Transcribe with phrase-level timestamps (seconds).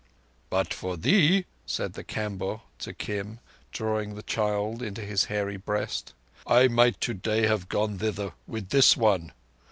[0.49, 3.39] "But for thee," said the Kamboh to Kim,
[3.71, 6.15] drawing the child into his hairy breast,
[6.47, 9.31] "I might today have gone thither—with this one.